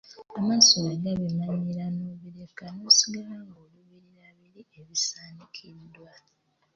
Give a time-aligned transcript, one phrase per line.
[0.37, 6.11] Amaaso bwe gabimanyiira nobireka nosigala ng'oluubirira biri ebisanikidwa.